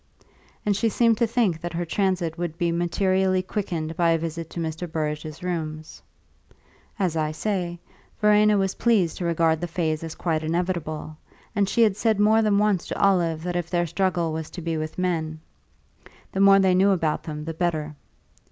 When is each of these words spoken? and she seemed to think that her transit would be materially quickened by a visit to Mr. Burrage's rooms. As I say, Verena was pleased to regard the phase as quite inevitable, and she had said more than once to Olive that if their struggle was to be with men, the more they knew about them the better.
and 0.65 0.75
she 0.75 0.89
seemed 0.89 1.15
to 1.15 1.27
think 1.27 1.61
that 1.61 1.73
her 1.73 1.85
transit 1.85 2.35
would 2.35 2.57
be 2.57 2.71
materially 2.71 3.43
quickened 3.43 3.95
by 3.95 4.09
a 4.09 4.17
visit 4.17 4.49
to 4.49 4.59
Mr. 4.59 4.91
Burrage's 4.91 5.43
rooms. 5.43 6.01
As 6.97 7.15
I 7.15 7.31
say, 7.31 7.77
Verena 8.19 8.57
was 8.57 8.73
pleased 8.81 9.17
to 9.17 9.25
regard 9.25 9.61
the 9.61 9.67
phase 9.67 10.03
as 10.03 10.15
quite 10.15 10.41
inevitable, 10.41 11.15
and 11.55 11.69
she 11.69 11.83
had 11.83 11.95
said 11.95 12.19
more 12.19 12.41
than 12.41 12.57
once 12.57 12.87
to 12.87 12.99
Olive 12.99 13.43
that 13.43 13.55
if 13.55 13.69
their 13.69 13.85
struggle 13.85 14.33
was 14.33 14.49
to 14.49 14.61
be 14.63 14.75
with 14.75 14.97
men, 14.97 15.39
the 16.31 16.39
more 16.39 16.57
they 16.57 16.73
knew 16.73 16.89
about 16.89 17.21
them 17.21 17.45
the 17.45 17.53
better. 17.53 17.95